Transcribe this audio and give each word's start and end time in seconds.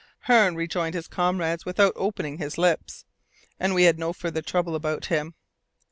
Hearne 0.21 0.55
rejoined 0.55 0.95
his 0.95 1.07
comrades 1.07 1.63
without 1.63 1.93
opening 1.95 2.39
his 2.39 2.57
lips, 2.57 3.05
and 3.59 3.75
we 3.75 3.83
had 3.83 3.99
no 3.99 4.13
further 4.13 4.41
trouble 4.41 4.73
about 4.73 5.05
him. 5.13 5.35